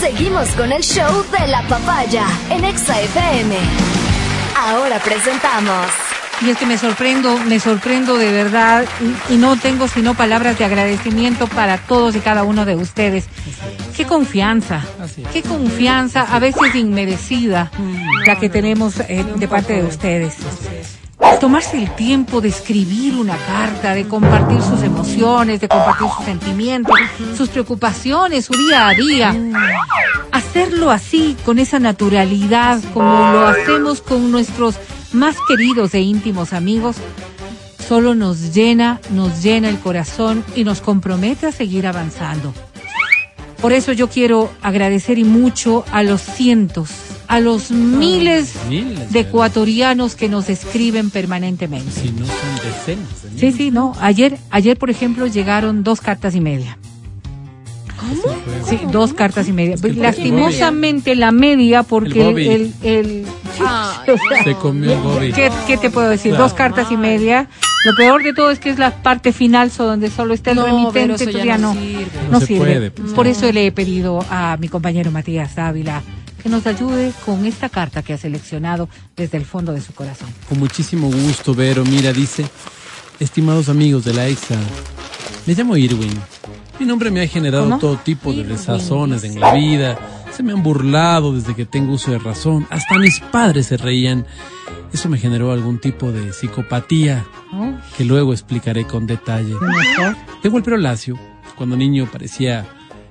[0.00, 3.54] Seguimos con el show de la papaya en Exa FM.
[4.56, 5.86] Ahora presentamos.
[6.40, 8.86] Y es que me sorprendo, me sorprendo de verdad
[9.28, 13.26] y, y, no tengo sino palabras de agradecimiento para todos y cada uno de ustedes.
[13.94, 14.82] Qué confianza,
[15.34, 17.70] qué confianza, a veces inmerecida,
[18.26, 20.36] la que tenemos eh, de parte de ustedes.
[21.40, 26.94] Tomarse el tiempo de escribir una carta, de compartir sus emociones, de compartir sus sentimientos,
[27.34, 29.34] sus preocupaciones, su día a día.
[30.32, 34.76] Hacerlo así, con esa naturalidad, como lo hacemos con nuestros
[35.12, 36.96] más queridos e íntimos amigos,
[37.88, 42.52] solo nos llena, nos llena el corazón y nos compromete a seguir avanzando.
[43.60, 46.90] Por eso yo quiero agradecer y mucho a los cientos,
[47.30, 51.88] a los miles, miles de ecuatorianos que nos escriben permanentemente.
[51.92, 53.22] Si no son decenas.
[53.34, 53.94] de Sí, sí, no.
[54.00, 56.76] Ayer, ayer por ejemplo, llegaron dos cartas y media.
[58.00, 58.34] ¿Cómo?
[58.68, 59.76] Sí, dos cartas y media.
[59.76, 63.26] Es que Lastimosamente la media porque El el,
[64.42, 65.32] Se comió el Bobby.
[65.32, 66.30] ¿Qué, qué te puedo decir?
[66.32, 66.44] Claro.
[66.44, 67.48] Dos cartas y media.
[67.84, 70.56] Lo peor de todo es que es la parte final, so, donde solo está el
[70.56, 72.06] No, remitente, pero eso entonces ya ya no no, sirve.
[72.24, 72.58] no No se sirve.
[72.60, 73.12] puede, pues.
[73.12, 76.02] Por eso le he pedido a mi compañero Matías Ávila
[76.42, 80.28] que nos ayude con esta carta que ha seleccionado desde el fondo de su corazón.
[80.48, 81.84] Con muchísimo gusto, Vero.
[81.84, 82.46] Mira, dice,
[83.18, 84.56] estimados amigos de la EXA,
[85.46, 86.12] me llamo Irwin.
[86.78, 87.78] Mi nombre me ha generado ¿Cómo?
[87.78, 89.98] todo tipo de desazones en la vida.
[90.34, 92.66] Se me han burlado desde que tengo uso de razón.
[92.70, 94.24] Hasta mis padres se reían.
[94.92, 97.26] Eso me generó algún tipo de psicopatía
[97.96, 99.54] que luego explicaré con detalle.
[100.42, 101.18] Tengo el pelo lacio.
[101.56, 102.66] Cuando niño parecía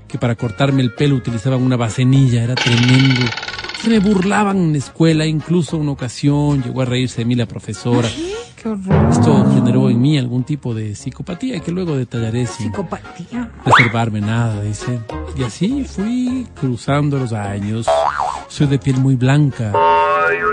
[0.10, 3.22] que para cortarme el pelo utilizaban una bacenilla, era tremendo.
[3.82, 7.46] Se me burlaban en la escuela, incluso una ocasión llegó a reírse de mí la
[7.46, 8.10] profesora.
[8.62, 9.10] Qué horror.
[9.10, 13.50] Esto generó en mí algún tipo de psicopatía que luego detallaré sin Psicopatía.
[13.66, 15.00] reservarme nada, dice.
[15.38, 17.88] Y así fui cruzando los años.
[18.50, 19.72] Soy de piel muy blanca.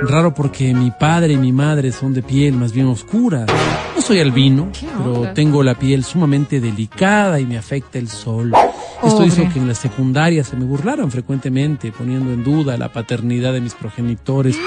[0.09, 3.47] Raro porque mi padre y mi madre son de piel más bien oscura.
[3.95, 4.69] No soy albino,
[4.99, 8.53] pero tengo la piel sumamente delicada y me afecta el sol.
[8.97, 9.27] Esto Pobre.
[9.27, 13.61] hizo que en la secundaria se me burlaran frecuentemente, poniendo en duda la paternidad de
[13.61, 14.59] mis progenitores.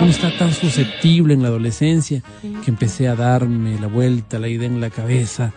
[0.00, 4.66] Uno está tan susceptible en la adolescencia que empecé a darme la vuelta, la idea
[4.66, 5.52] en la cabeza.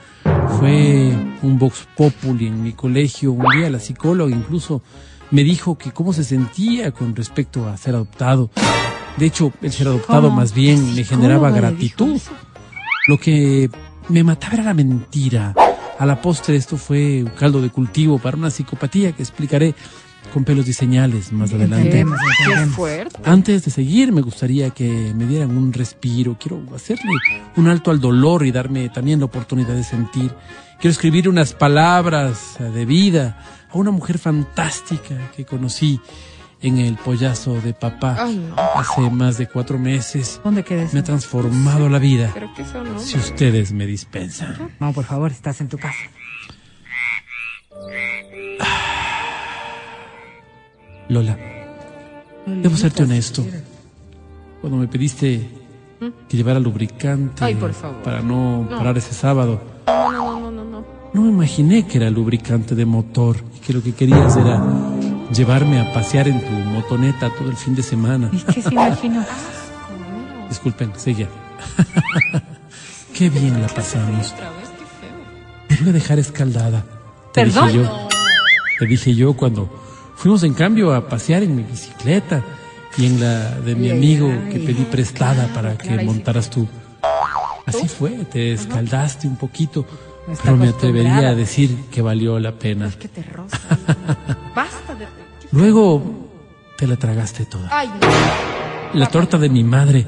[0.60, 3.32] Fue un vox populi en mi colegio.
[3.32, 4.82] Un día la psicóloga incluso
[5.34, 8.52] me dijo que cómo se sentía con respecto a ser adoptado.
[9.18, 10.36] De hecho, el ser adoptado ¿Cómo?
[10.36, 12.22] más bien me generaba gratitud.
[13.08, 13.68] Lo que
[14.10, 15.56] me mataba era la mentira.
[15.98, 19.74] A la postre esto fue un caldo de cultivo para una psicopatía que explicaré
[20.32, 22.06] con pelos y señales más adelante.
[22.06, 23.08] Qué.
[23.26, 26.38] Antes de seguir, me gustaría que me dieran un respiro.
[26.40, 27.12] Quiero hacerle
[27.58, 30.32] un alto al dolor y darme también la oportunidad de sentir.
[30.80, 36.00] Quiero escribir unas palabras de vida a una mujer fantástica que conocí
[36.62, 38.56] en el pollazo de papá Ay, no.
[38.76, 40.40] hace más de cuatro meses.
[40.44, 40.94] ¿Dónde quedes?
[40.94, 42.32] Me ha transformado la vida.
[42.34, 43.00] Pero que eso no.
[43.00, 44.72] Si ustedes me dispensan.
[44.80, 45.98] No, por favor, estás en tu casa.
[51.10, 51.38] Lola,
[52.46, 53.46] debo serte honesto.
[54.62, 55.50] Cuando me pediste
[56.30, 58.02] que llevara lubricante Ay, por favor.
[58.04, 58.78] para no, No.
[58.78, 59.62] parar ese sábado,
[61.14, 64.64] no, me imaginé que era lubricante de motor y que lo que querías era
[65.32, 68.30] llevarme a pasear en tu motoneta todo el fin de semana.
[68.32, 69.26] ¿Y qué se imagina?
[70.50, 71.28] Disculpen, seguía.
[73.14, 74.34] Qué bien la pasamos.
[75.68, 76.84] Te voy a dejar escaldada.
[77.32, 77.68] Te ¿Perdón?
[77.68, 78.08] dije yo.
[78.80, 79.70] Te dije yo cuando
[80.16, 82.44] fuimos en cambio a pasear en mi bicicleta
[82.98, 86.68] y en la de mi amigo que pedí prestada para que montaras tú.
[87.66, 89.86] Así fue, te escaldaste un poquito,
[90.28, 92.90] No está me atrevería a decir que valió la pena.
[92.92, 93.60] Que te roza.
[94.56, 95.06] Basta de.
[95.52, 96.30] Luego
[96.78, 97.70] te la tragaste toda.
[97.72, 99.00] Ay, no.
[99.00, 100.06] La torta de mi madre,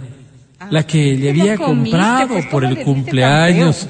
[0.69, 1.91] la que le había comiste?
[1.91, 3.87] comprado Pues, por ¿cómo el cumpleaños.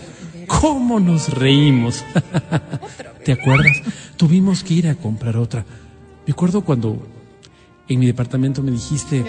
[0.48, 2.04] ¿Cómo nos reímos?
[3.24, 3.82] ¿Te acuerdas?
[4.16, 5.66] Tuvimos que ir a comprar otra.
[6.26, 7.06] Me acuerdo cuando
[7.88, 9.24] en mi departamento me dijiste,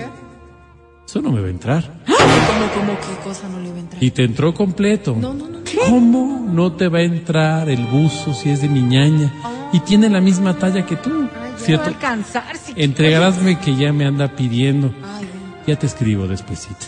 [1.07, 2.03] eso no me va a entrar.
[2.07, 4.03] ¿Cómo, cómo, qué cosa no le iba a entrar?
[4.03, 5.17] Y te entró completo.
[5.19, 5.56] No, no, no.
[5.89, 9.33] ¿Cómo no te va a entrar el buzo si es de mi ñaña?
[9.73, 11.89] Y tiene la misma talla que tú, ¿cierto?
[11.89, 12.57] alcanzar.
[12.57, 14.93] si- Entregarásme que ya me anda pidiendo.
[15.05, 15.27] Ay,
[15.67, 16.87] Ya te escribo despuesito.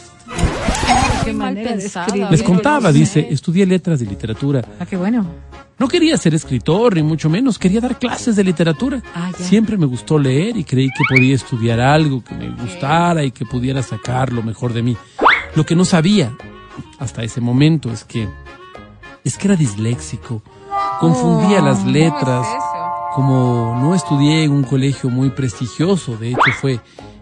[1.24, 2.26] Qué mal manera de.
[2.30, 4.64] Les contaba, dice, estudié letras de literatura.
[4.78, 5.26] Ah, qué bueno.
[5.78, 9.02] No quería ser escritor, ni mucho menos, quería dar clases de literatura.
[9.14, 9.44] Ah, ya.
[9.44, 13.44] Siempre me gustó leer y creí que podía estudiar algo que me gustara y que
[13.44, 14.96] pudiera sacar lo mejor de mí.
[15.54, 16.32] Lo que no sabía
[16.98, 18.28] hasta ese momento es que
[19.28, 20.42] es que era disléxico.
[21.00, 22.46] Confundía las letras
[23.14, 26.80] como no estudié en un colegio muy prestigioso, de hecho fue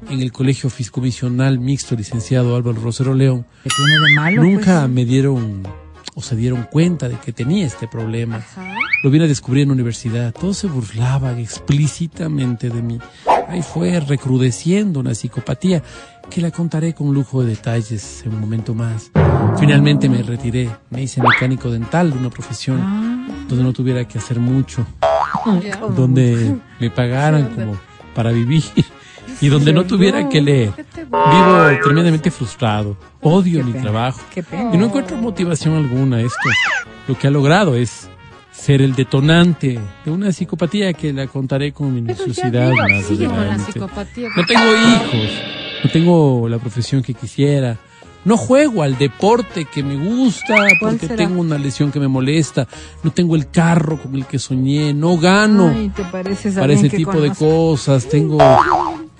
[0.08, 4.42] en el colegio fiscomisional mixto licenciado Álvaro Rosero León, ¿Qué tiene de malo?
[4.42, 4.90] nunca pues?
[4.90, 5.62] me dieron
[6.14, 8.40] o se dieron cuenta de que tenía este problema.
[9.02, 10.32] Lo vine a descubrir en la universidad.
[10.32, 12.98] Todos se burlaban explícitamente de mí.
[13.48, 15.82] Ahí fue recrudeciendo una psicopatía
[16.28, 19.10] que la contaré con lujo de detalles en un momento más.
[19.58, 20.68] Finalmente me retiré.
[20.90, 24.84] Me hice mecánico dental de una profesión Ah, donde no tuviera que hacer mucho,
[25.62, 25.76] Ya.
[25.76, 27.76] donde me pagaran como
[28.14, 28.64] para vivir
[29.40, 30.72] y donde no tuviera que leer.
[30.74, 32.96] ¿Qué te Vivo tremendamente frustrado.
[33.22, 33.82] Odio Qué mi pena.
[33.84, 34.20] trabajo.
[34.72, 36.20] Y no encuentro motivación alguna.
[36.20, 36.36] Esto
[37.06, 38.08] lo que ha logrado es
[38.56, 42.72] ser el detonante de una psicopatía que la contaré con minuciosidad
[43.06, 44.28] Sigue con la psicopatía.
[44.36, 45.30] No tengo hijos,
[45.84, 47.78] no tengo la profesión que quisiera.
[48.24, 51.16] No juego al deporte que me gusta porque será?
[51.16, 52.66] tengo una lesión que me molesta.
[53.04, 54.92] No tengo el carro con el que soñé.
[54.92, 58.08] No gano Ay, te pareces a para ese tipo de cosas.
[58.08, 58.38] Tengo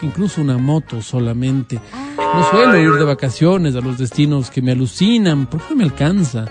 [0.03, 1.79] incluso una moto solamente.
[2.17, 5.47] No suelo ir de vacaciones a los destinos que me alucinan.
[5.47, 6.47] ¿Por qué no me alcanza?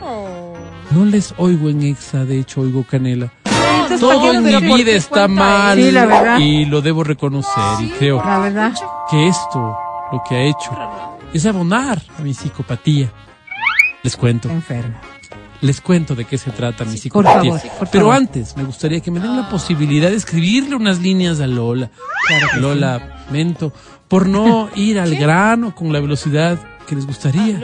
[0.91, 3.31] No les oigo en Exa, de hecho oigo Canela.
[3.45, 7.03] Entonces, Todo ¿para qué en no mi vida está mal Sí, la y lo debo
[7.03, 8.73] reconocer y creo La verdad.
[9.09, 9.77] que esto
[10.11, 10.71] lo que ha hecho
[11.33, 13.11] es abonar a mi psicopatía.
[14.03, 14.95] Les cuento, Enfermo.
[15.61, 17.53] les cuento de qué se trata mi Por psicopatía.
[17.59, 18.15] favor, por Pero favor.
[18.17, 21.89] antes me gustaría que me den la posibilidad de escribirle unas líneas a Lola.
[22.59, 23.71] Lola, mento,
[24.07, 26.57] por no ir al grano con la velocidad
[26.87, 27.59] que les gustaría.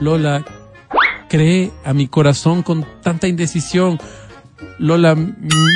[0.00, 0.44] Lola,
[1.28, 3.98] cree a mi corazón con tanta indecisión.
[4.78, 5.14] Lola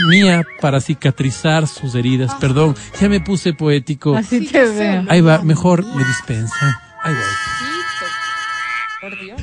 [0.08, 2.34] mía para cicatrizar sus heridas.
[2.37, 4.16] Perdón, ya me puse poético.
[4.16, 5.04] Así te veo.
[5.08, 6.75] Ahí va, mejor me dispensan.
[7.02, 7.22] Ahí voy.
[9.00, 9.43] Por Dios.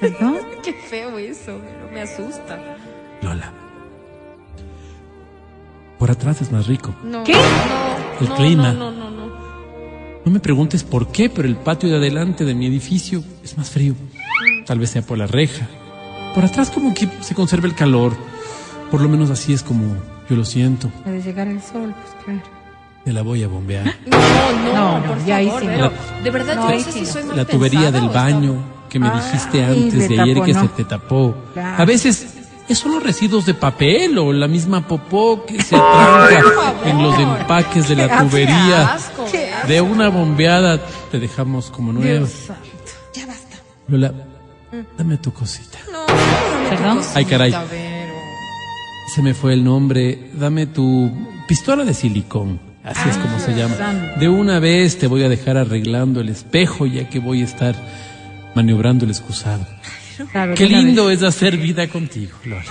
[0.00, 0.36] ¿Perdón?
[0.64, 1.58] Qué feo eso,
[1.92, 2.58] me asusta.
[3.22, 3.52] Lola.
[5.98, 6.94] Por atrás es más rico.
[7.02, 7.32] No, ¿Qué?
[7.32, 8.72] No, El no, clima.
[8.72, 9.15] No, no, no,
[10.26, 10.32] no.
[10.32, 13.94] Me preguntes por qué, pero el patio de adelante de mi edificio es más frío.
[14.66, 15.66] Tal vez sea por la reja.
[16.34, 18.12] Por atrás como que se conserva el calor.
[18.90, 19.96] Por lo menos así es como
[20.28, 20.88] yo lo siento.
[21.04, 22.42] Puede llegar el sol, pues claro.
[23.04, 23.94] Te la voy a bombear.
[24.06, 25.92] No, no, No, no, por ya ahí favor, sí no.
[26.22, 27.12] de verdad No, yo ahí no sé sí si no.
[27.12, 28.54] soy mal La tubería pensada del baño
[28.88, 30.60] que me dijiste Ay, antes de ayer tapó, que ¿no?
[30.62, 31.34] se te tapó.
[31.54, 31.82] Claro.
[31.82, 32.26] A veces
[32.68, 37.88] es solo residuos de papel o la misma popó que se tranca en los empaques
[37.88, 38.96] de la tubería.
[39.68, 40.80] De una bombeada
[41.10, 42.18] te dejamos como nueva.
[42.18, 42.62] Dios santo.
[43.14, 43.56] Ya basta.
[43.88, 44.12] Lola,
[44.96, 45.78] dame tu cosita.
[45.90, 47.00] No, no, ¿Perdón?
[47.14, 47.50] Ay, caray.
[47.70, 48.14] Vero.
[49.14, 50.30] Se me fue el nombre.
[50.34, 51.10] Dame tu
[51.48, 52.60] pistola de silicón.
[52.84, 53.76] Así es como se llama.
[53.76, 54.20] santo.
[54.20, 57.74] De una vez te voy a dejar arreglando el espejo ya que voy a estar
[58.54, 59.66] maniobrando el excusado.
[60.32, 62.62] Claro, Qué lindo es hacer vida contigo, Lola.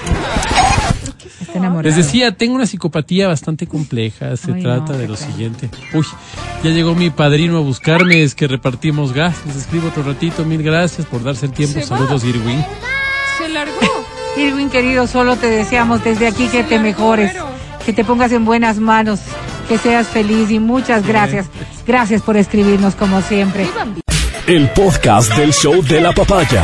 [1.56, 1.96] Está enamorado.
[1.96, 4.36] Les decía, tengo una psicopatía bastante compleja.
[4.36, 5.69] Se Ay, trata no, de lo siguiente.
[5.94, 6.06] Uy,
[6.63, 8.24] ya llegó mi padrino a buscarme.
[8.24, 9.38] Es que repartimos gas.
[9.46, 10.44] Les escribo otro ratito.
[10.44, 11.80] Mil gracias por darse el tiempo.
[11.80, 11.98] Se va.
[11.98, 12.63] Saludos, Irwin.
[13.38, 13.80] Se largó.
[14.38, 17.31] Irwin, querido, solo te deseamos desde aquí que te mejores,
[17.86, 19.22] que te pongas en buenas manos,
[19.69, 21.48] que seas feliz y muchas gracias.
[21.88, 23.66] Gracias por escribirnos como siempre.
[24.46, 26.63] El podcast del show de la papaya.